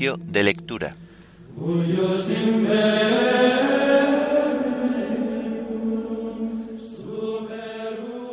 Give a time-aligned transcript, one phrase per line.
[0.00, 0.96] De lectura.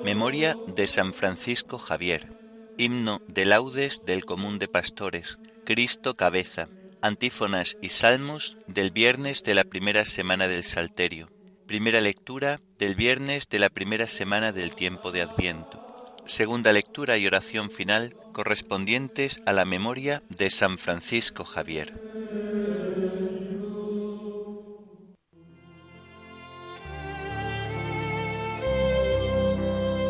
[0.02, 2.30] Memoria de San Francisco Javier.
[2.78, 5.40] Himno de laudes del común de pastores.
[5.66, 6.70] Cristo cabeza.
[7.02, 11.28] Antífonas y salmos del viernes de la primera semana del Salterio.
[11.66, 15.87] Primera lectura del viernes de la primera semana del tiempo de Adviento.
[16.28, 21.94] Segunda lectura y oración final correspondientes a la memoria de San Francisco Javier.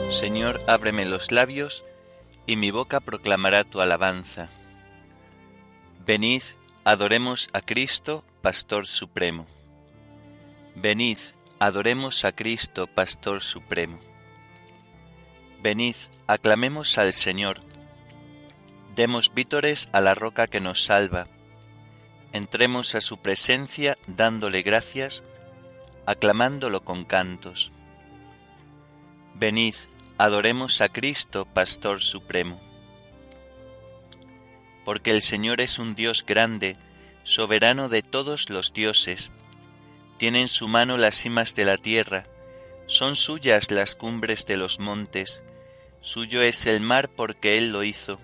[0.09, 1.85] Señor, ábreme los labios,
[2.48, 4.49] y mi boca proclamará tu alabanza.
[6.04, 6.41] Venid,
[6.84, 9.45] adoremos a Cristo, Pastor Supremo.
[10.73, 11.20] Venid,
[11.60, 13.99] adoremos a Cristo, Pastor Supremo.
[15.62, 15.96] Venid,
[16.27, 17.62] aclamemos al Señor,
[18.96, 21.27] demos vítores a la roca que nos salva,
[22.32, 25.24] entremos a su presencia dándole gracias,
[26.05, 27.72] aclamándolo con cantos.
[29.34, 29.74] Venid,
[30.20, 32.62] adoremos a Cristo, Pastor Supremo.
[34.85, 36.78] Porque el Señor es un Dios grande,
[37.24, 39.32] soberano de todos los dioses,
[40.18, 42.26] tiene en su mano las cimas de la tierra,
[42.88, 45.43] son suyas las cumbres de los montes,
[45.99, 48.18] suyo es el mar porque Él lo hizo,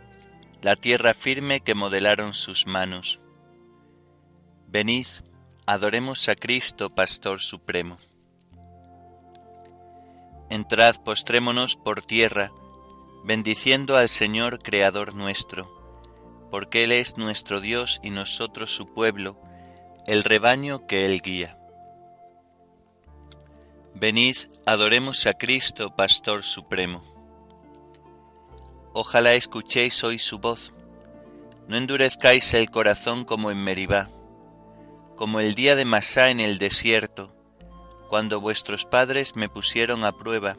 [0.62, 3.20] la tierra firme que modelaron sus manos.
[4.68, 5.06] Venid,
[5.66, 7.98] adoremos a Cristo, Pastor Supremo.
[10.50, 12.52] Entrad, postrémonos por tierra,
[13.26, 15.70] bendiciendo al Señor Creador nuestro,
[16.50, 19.42] porque Él es nuestro Dios y nosotros su pueblo,
[20.08, 21.58] el rebaño que Él guía.
[24.04, 27.02] Venid, adoremos a Cristo, Pastor Supremo.
[28.92, 30.74] Ojalá escuchéis hoy su voz.
[31.70, 34.10] No endurezcáis el corazón como en Meribá,
[35.16, 37.34] como el día de Masá en el desierto,
[38.10, 40.58] cuando vuestros padres me pusieron a prueba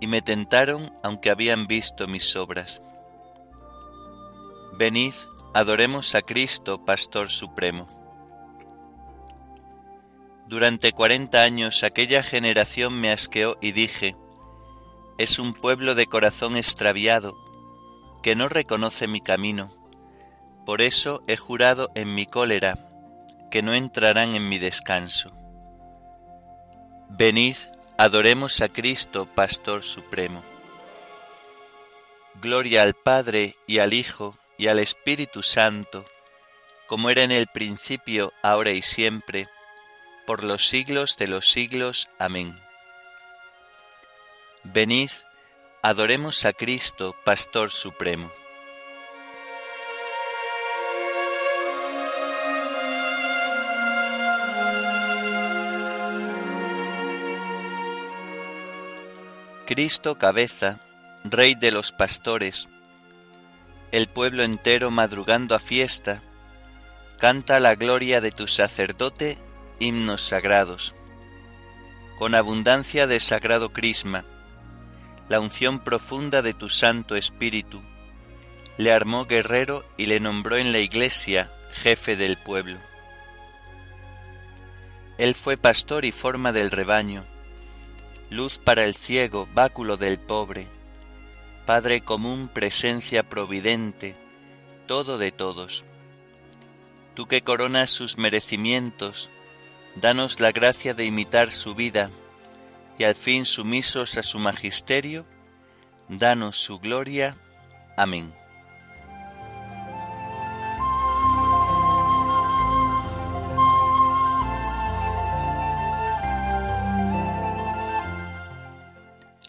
[0.00, 2.82] y me tentaron aunque habían visto mis obras.
[4.76, 5.14] Venid,
[5.54, 8.05] adoremos a Cristo, Pastor Supremo.
[10.46, 14.14] Durante cuarenta años aquella generación me asqueó y dije,
[15.18, 17.36] es un pueblo de corazón extraviado,
[18.22, 19.70] que no reconoce mi camino.
[20.64, 22.78] Por eso he jurado en mi cólera,
[23.50, 25.32] que no entrarán en mi descanso.
[27.08, 27.56] Venid,
[27.98, 30.42] adoremos a Cristo, Pastor Supremo.
[32.40, 36.04] Gloria al Padre y al Hijo y al Espíritu Santo,
[36.86, 39.48] como era en el principio, ahora y siempre,
[40.26, 42.08] por los siglos de los siglos.
[42.18, 42.58] Amén.
[44.64, 45.10] Venid,
[45.82, 48.30] adoremos a Cristo, Pastor Supremo.
[59.66, 60.78] Cristo cabeza,
[61.24, 62.68] Rey de los pastores,
[63.90, 66.22] el pueblo entero madrugando a fiesta,
[67.18, 69.36] canta la gloria de tu sacerdote
[69.80, 70.94] himnos sagrados.
[72.18, 74.24] Con abundancia de sagrado crisma,
[75.28, 77.82] la unción profunda de tu Santo Espíritu,
[78.78, 82.78] le armó guerrero y le nombró en la iglesia jefe del pueblo.
[85.18, 87.24] Él fue pastor y forma del rebaño,
[88.30, 90.68] luz para el ciego, báculo del pobre,
[91.66, 94.16] Padre común, presencia providente,
[94.86, 95.84] todo de todos.
[97.14, 99.30] Tú que coronas sus merecimientos,
[99.96, 102.10] danos la gracia de imitar su vida
[102.98, 105.26] y al fin sumisos a su magisterio,
[106.08, 107.36] danos su gloria.
[107.96, 108.32] Amén.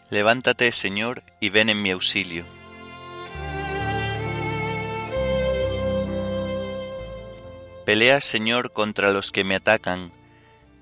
[0.10, 2.46] Levántate, Señor, y ven en mi auxilio.
[7.86, 10.12] Pelea, Señor, contra los que me atacan,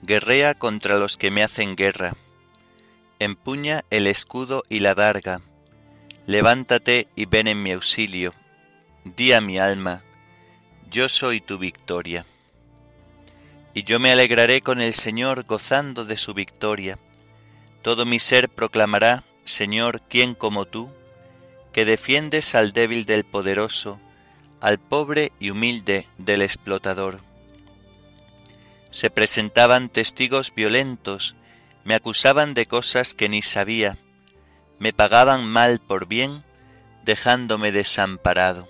[0.06, 2.14] guerrea contra los que me hacen guerra
[3.20, 5.42] empuña el escudo y la darga.
[6.28, 8.34] Levántate y ven en mi auxilio.
[9.04, 10.04] Di a mi alma,
[10.90, 12.26] yo soy tu victoria.
[13.74, 16.98] Y yo me alegraré con el Señor gozando de su victoria.
[17.82, 20.92] Todo mi ser proclamará, Señor, ¿quién como tú,
[21.72, 24.00] que defiendes al débil del poderoso,
[24.62, 27.20] al pobre y humilde del explotador.
[28.96, 31.36] Se presentaban testigos violentos,
[31.84, 33.98] me acusaban de cosas que ni sabía,
[34.80, 36.46] me pagaban mal por bien,
[37.04, 38.70] dejándome desamparado.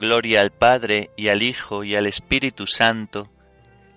[0.00, 3.30] Gloria al Padre y al Hijo y al Espíritu Santo,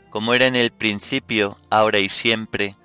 [0.09, 2.75] como era en el principio, ahora y siempre,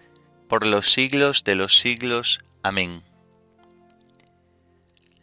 [0.49, 2.45] por los siglos de los siglos.
[2.63, 3.03] Amén.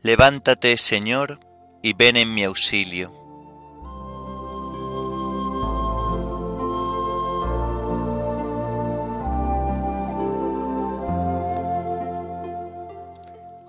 [0.03, 1.39] Levántate, Señor,
[1.81, 3.18] y ven en mi auxilio.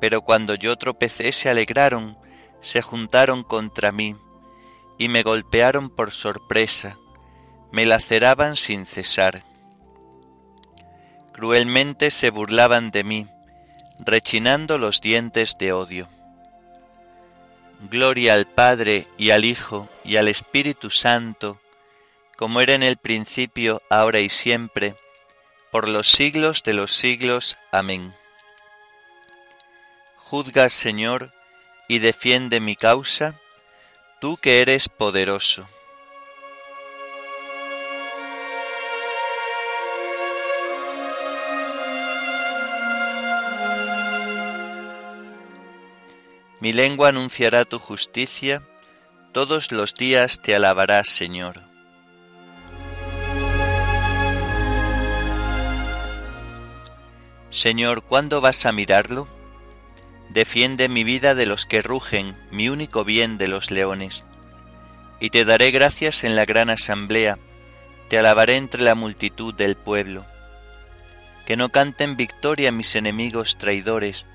[0.00, 2.18] Pero cuando yo tropecé se alegraron,
[2.60, 4.16] se juntaron contra mí
[4.98, 6.98] y me golpearon por sorpresa,
[7.72, 9.44] me laceraban sin cesar.
[11.32, 13.26] Cruelmente se burlaban de mí,
[14.04, 16.08] rechinando los dientes de odio.
[17.90, 21.58] Gloria al Padre y al Hijo y al Espíritu Santo,
[22.36, 24.96] como era en el principio, ahora y siempre,
[25.70, 27.56] por los siglos de los siglos.
[27.72, 28.12] Amén.
[30.30, 31.32] Juzga, Señor,
[31.88, 33.34] y defiende mi causa,
[34.20, 35.66] tú que eres poderoso.
[46.60, 48.62] Mi lengua anunciará tu justicia,
[49.32, 51.60] todos los días te alabará, Señor.
[57.48, 59.39] Señor, ¿cuándo vas a mirarlo?
[60.32, 64.24] Defiende mi vida de los que rugen, mi único bien de los leones.
[65.18, 67.36] Y te daré gracias en la gran asamblea,
[68.08, 70.24] te alabaré entre la multitud del pueblo.
[71.46, 74.28] Que no canten victoria mis enemigos traidores,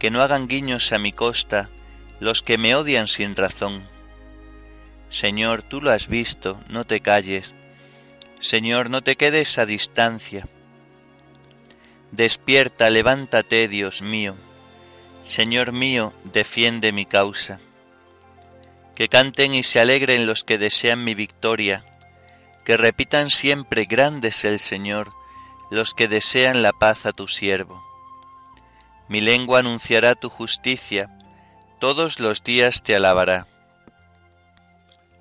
[0.00, 1.70] que no hagan guiños a mi costa
[2.18, 3.84] los que me odian sin razón.
[5.08, 7.54] Señor, tú lo has visto, no te calles.
[8.40, 10.48] Señor, no te quedes a distancia.
[12.10, 14.34] Despierta, levántate, Dios mío
[15.28, 17.60] Señor mío, defiende mi causa.
[18.96, 21.84] Que canten y se alegren los que desean mi victoria,
[22.64, 25.12] que repitan siempre grande es el Señor,
[25.70, 27.84] los que desean la paz a tu siervo.
[29.08, 31.10] Mi lengua anunciará tu justicia,
[31.78, 33.46] todos los días te alabará.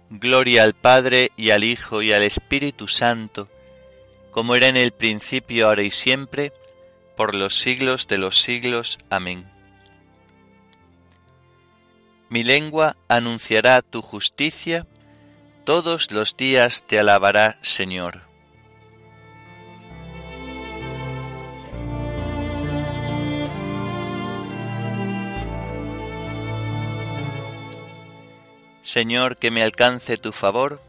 [0.09, 3.49] Gloria al Padre y al Hijo y al Espíritu Santo,
[4.31, 6.53] como era en el principio, ahora y siempre,
[7.17, 8.99] por los siglos de los siglos.
[9.09, 9.56] Amén.
[12.29, 14.85] Mi lengua anunciará tu justicia,
[15.63, 18.27] todos los días te alabará, Señor.
[28.81, 30.81] Señor, que me alcance tu favor,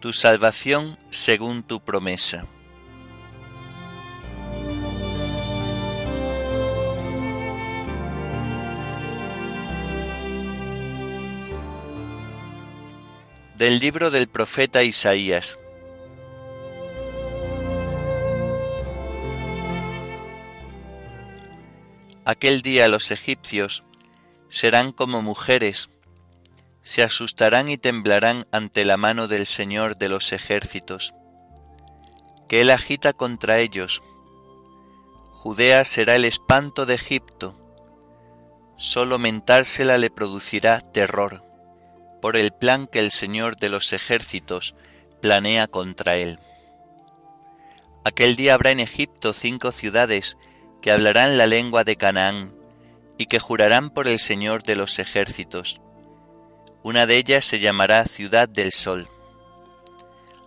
[0.00, 2.46] tu salvación según tu promesa.
[13.64, 15.58] Del libro del profeta Isaías.
[22.26, 23.84] Aquel día los egipcios
[24.50, 25.88] serán como mujeres,
[26.82, 31.14] se asustarán y temblarán ante la mano del Señor de los ejércitos,
[32.50, 34.02] que Él agita contra ellos.
[35.32, 37.58] Judea será el espanto de Egipto,
[38.76, 41.53] solo mentársela le producirá terror
[42.24, 44.74] por el plan que el Señor de los ejércitos
[45.20, 46.38] planea contra él.
[48.02, 50.38] Aquel día habrá en Egipto cinco ciudades
[50.80, 52.54] que hablarán la lengua de Canaán
[53.18, 55.82] y que jurarán por el Señor de los ejércitos.
[56.82, 59.06] Una de ellas se llamará Ciudad del Sol.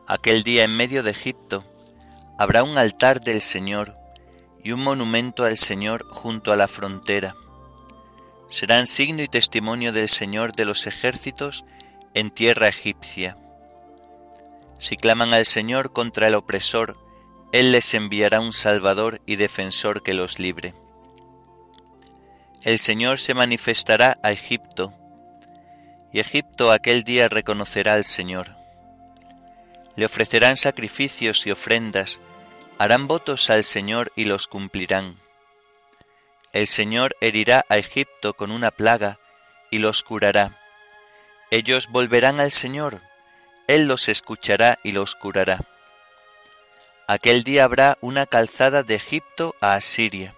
[0.08, 1.64] Aquel día en medio de Egipto
[2.40, 3.96] habrá un altar del Señor
[4.64, 7.36] y un monumento al Señor junto a la frontera
[8.50, 11.66] serán signo y testimonio del Señor de los ejércitos
[12.14, 13.38] en tierra egipcia.
[14.80, 16.98] Si claman al Señor contra el opresor,
[17.52, 20.74] Él les enviará un Salvador y defensor que los libre.
[22.64, 24.94] El Señor se manifestará a Egipto,
[26.12, 28.56] y Egipto aquel día reconocerá al Señor.
[29.96, 32.22] Le ofrecerán sacrificios y ofrendas,
[32.78, 35.18] harán votos al Señor y los cumplirán
[36.54, 39.20] el Señor herirá a Egipto con una plaga
[39.70, 40.60] y los curará,
[41.52, 43.02] Ellos volverán al Señor,
[43.68, 45.60] Él los escuchará y los curará.
[47.08, 50.36] Aquel día habrá una calzada de Egipto a Asiria.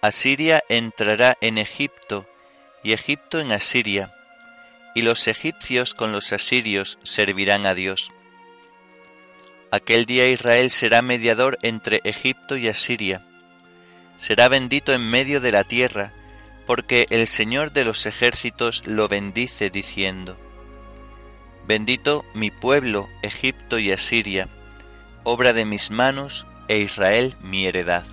[0.00, 2.26] Asiria entrará en Egipto
[2.82, 4.14] y Egipto en Asiria,
[4.94, 8.10] y los egipcios con los asirios servirán a Dios.
[9.70, 13.24] Aquel día Israel será mediador entre Egipto y Asiria.
[14.20, 16.12] Será bendito en medio de la tierra,
[16.66, 20.36] porque el Señor de los ejércitos lo bendice diciendo,
[21.66, 24.50] Bendito mi pueblo, Egipto y Asiria,
[25.24, 28.04] obra de mis manos, e Israel mi heredad.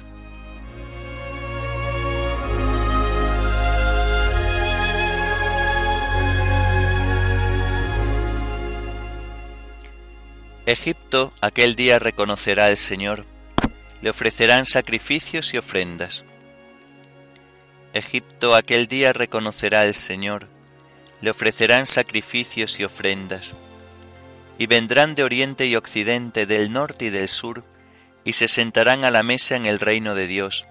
[10.66, 13.26] Egipto aquel día reconocerá al Señor,
[14.02, 16.26] le ofrecerán sacrificios y ofrendas.
[17.94, 20.48] Egipto aquel día reconocerá al Señor,
[21.22, 23.56] le ofrecerán sacrificios y ofrendas
[24.58, 27.64] y vendrán de oriente y occidente, del norte y del sur,
[28.24, 30.68] y se sentarán a la mesa en el reino de Dios.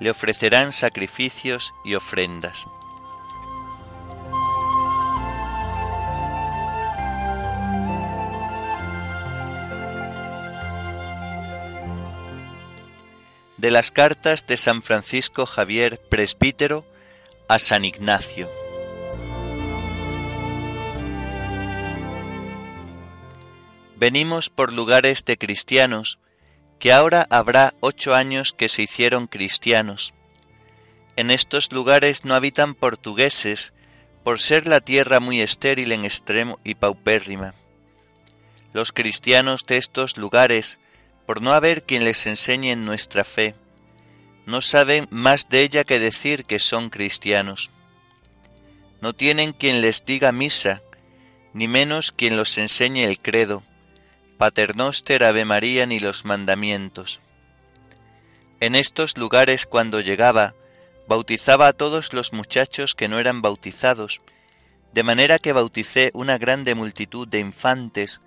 [0.00, 2.66] Le ofrecerán sacrificios y ofrendas.
[13.64, 16.84] De las cartas de San Francisco Javier, presbítero,
[17.48, 18.46] a San Ignacio.
[23.96, 26.18] Venimos por lugares de cristianos,
[26.78, 30.12] que ahora habrá ocho años que se hicieron cristianos.
[31.16, 33.72] En estos lugares no habitan portugueses,
[34.24, 37.54] por ser la tierra muy estéril en extremo y paupérrima.
[38.74, 40.80] Los cristianos de estos lugares,
[41.26, 43.54] por no haber quien les enseñe nuestra fe,
[44.46, 47.70] no saben más de ella que decir que son cristianos.
[49.00, 50.82] No tienen quien les diga misa,
[51.52, 53.62] ni menos quien los enseñe el credo
[54.38, 57.20] Paternoster Ave María ni los mandamientos.
[58.60, 60.54] En estos lugares cuando llegaba,
[61.06, 64.22] bautizaba a todos los muchachos que no eran bautizados,
[64.92, 68.20] de manera que bauticé una grande multitud de infantes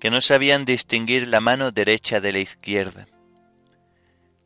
[0.00, 3.06] que no sabían distinguir la mano derecha de la izquierda.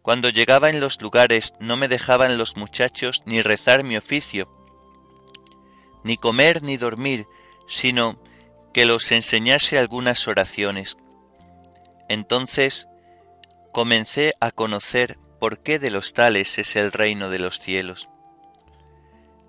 [0.02, 4.50] Cuando llegaba en los lugares no me dejaban los muchachos ni rezar mi oficio,
[6.02, 7.26] ni comer ni dormir,
[7.66, 8.20] sino
[8.74, 10.98] que los enseñase algunas oraciones.
[12.08, 12.88] Entonces
[13.72, 18.10] comencé a conocer por qué de los tales es el reino de los cielos.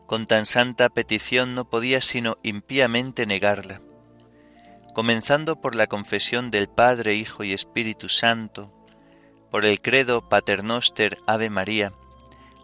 [0.06, 3.82] Con tan santa petición no podía sino impíamente negarla.
[4.96, 8.72] Comenzando por la confesión del Padre, Hijo y Espíritu Santo,
[9.52, 11.92] por el credo Paternoster Ave María,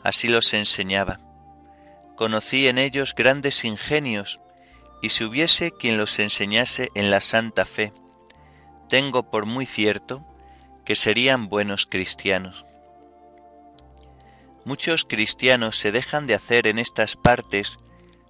[0.02, 1.20] así los enseñaba.
[2.16, 4.40] Conocí en ellos grandes ingenios,
[5.02, 7.92] y si hubiese quien los enseñase en la santa fe,
[8.88, 10.26] tengo por muy cierto
[10.86, 12.66] que serían buenos cristianos.
[14.64, 17.78] Muchos cristianos se dejan de hacer en estas partes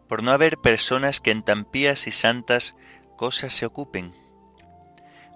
[0.07, 2.75] por no haber personas que en tan pías y santas
[3.21, 4.15] cosas se ocupen.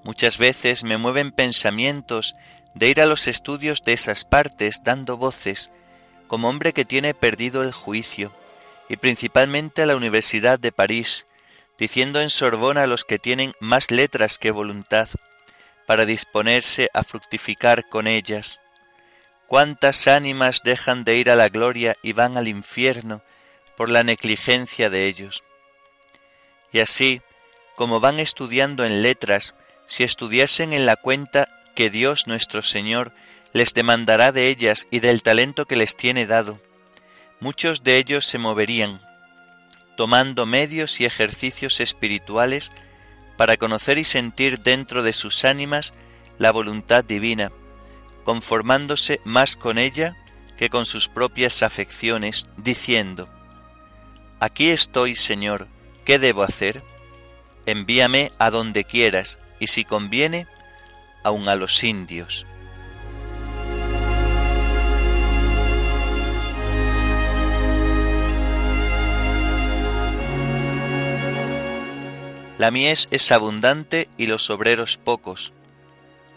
[0.04, 2.34] Muchas veces me mueven pensamientos
[2.74, 5.70] de ir a los estudios de esas partes dando voces,
[6.26, 8.32] como hombre que tiene perdido el juicio,
[8.90, 11.28] y principalmente a la Universidad de París,
[11.78, 15.08] diciendo en Sorbona a los que tienen más letras que voluntad,
[15.86, 18.62] para disponerse a fructificar con ellas.
[19.46, 23.22] ¿Cuántas ánimas dejan de ir a la gloria y van al infierno
[23.78, 25.44] por la negligencia de ellos?
[26.72, 27.22] Y así,
[27.76, 29.56] como van estudiando en letras,
[29.88, 33.14] si estudiasen en la cuenta que Dios nuestro Señor
[33.54, 36.60] les demandará de ellas y del talento que les tiene dado,
[37.40, 39.02] muchos de ellos se moverían,
[39.96, 42.72] tomando medios y ejercicios espirituales
[43.38, 45.94] para conocer y sentir dentro de sus ánimas
[46.38, 47.52] la voluntad divina,
[48.24, 50.16] conformándose más con ella
[50.58, 53.30] que con sus propias afecciones, diciendo,
[54.40, 55.68] Aquí estoy, Señor,
[56.06, 56.84] ¿qué debo hacer?
[57.66, 60.48] Envíame a donde quieras, y si conviene,
[61.24, 62.46] aun a los indios.
[72.58, 75.52] La mies es abundante y los obreros pocos.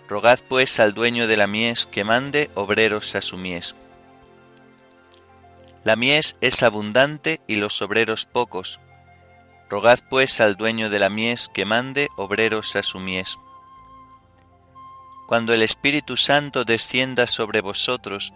[0.09, 3.77] Rogad pues al dueño de la mies que mande obreros a su mies.
[5.85, 8.81] La mies es abundante y los obreros pocos.
[9.69, 13.39] Rogad pues al dueño de la mies que mande obreros a su mies.
[15.27, 18.33] Cuando el Espíritu Santo descienda sobre vosotros,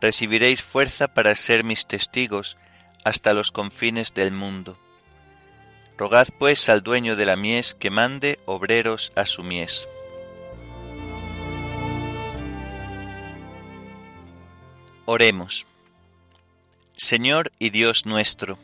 [0.00, 2.56] recibiréis fuerza para ser mis testigos
[3.04, 4.78] hasta los confines del mundo
[5.98, 9.88] Rogad pues al dueño de la mies que mande obreros a su mies.
[15.06, 15.66] Oremos.
[16.96, 18.58] Señor y Dios nuestro,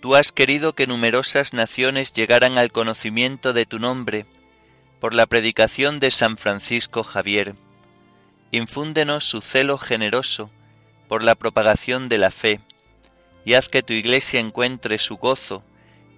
[0.00, 4.26] tú has querido que numerosas naciones llegaran al conocimiento de tu nombre
[5.00, 7.54] por la predicación de San Francisco Javier.
[8.50, 10.50] Infúndenos su celo generoso
[11.08, 12.60] por la propagación de la fe,
[13.44, 15.64] y haz que tu Iglesia encuentre su gozo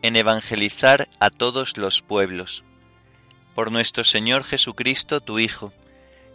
[0.02, 2.64] en evangelizar a todos los pueblos.
[3.54, 5.72] Por nuestro Señor Jesucristo, tu Hijo,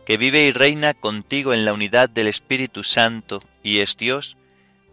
[0.06, 4.38] que vive y reina contigo en la unidad del Espíritu Santo y es Dios,